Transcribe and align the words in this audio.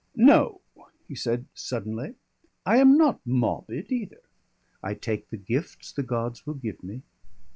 "No," 0.15 0.61
he 1.07 1.13
said 1.13 1.45
suddenly, 1.53 2.15
"I 2.65 2.77
am 2.77 2.97
not 2.97 3.19
mawbid 3.23 3.91
either. 3.91 4.21
I 4.81 4.95
take 4.95 5.29
the 5.29 5.37
gifts 5.37 5.91
the 5.91 6.01
gods 6.01 6.47
will 6.47 6.55
give 6.55 6.83
me. 6.83 7.03